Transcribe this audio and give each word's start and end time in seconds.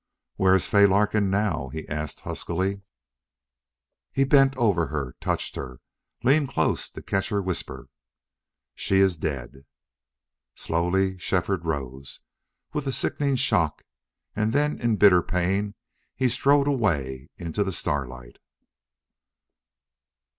"Where 0.35 0.55
is 0.55 0.65
Fay 0.65 0.87
Larkin 0.87 1.29
now?" 1.29 1.69
he 1.69 1.87
asked, 1.87 2.21
huskily. 2.21 2.81
He 4.11 4.23
bent 4.23 4.57
over 4.57 4.87
her, 4.87 5.13
touched 5.21 5.55
her, 5.55 5.79
leaned 6.23 6.49
close 6.49 6.89
to 6.89 7.03
catch 7.03 7.29
her 7.29 7.39
whisper. 7.39 7.87
"She 8.73 8.95
is 8.95 9.15
dead!" 9.15 9.63
Slowly 10.55 11.19
Shefford 11.19 11.65
rose, 11.65 12.21
with 12.73 12.87
a 12.87 12.91
sickening 12.91 13.35
shock, 13.35 13.83
and 14.35 14.53
then 14.53 14.79
in 14.79 14.95
bitter 14.95 15.21
pain 15.21 15.75
he 16.15 16.29
strode 16.29 16.67
away 16.67 17.29
into 17.37 17.63
the 17.63 17.71
starlight. 17.71 18.39